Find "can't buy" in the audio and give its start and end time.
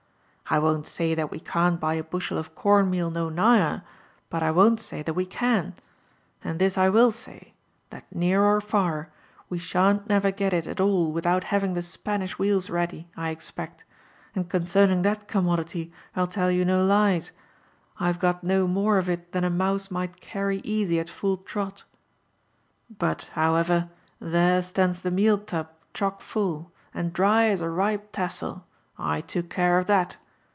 1.39-1.93